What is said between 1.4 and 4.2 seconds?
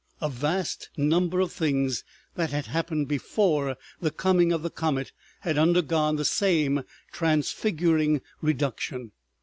of things that had happened before the